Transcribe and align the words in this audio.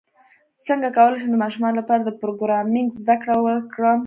څنګه 0.65 0.89
کولی 0.97 1.17
شم 1.21 1.29
د 1.33 1.37
ماشومانو 1.43 1.79
لپاره 1.81 2.01
د 2.03 2.09
پروګرامینګ 2.21 2.89
زدکړه 3.01 3.35
ورکړم 3.39 3.99